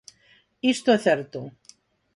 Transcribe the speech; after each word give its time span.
Isto 0.73 0.89
é 0.95 0.99
certo. 1.07 1.39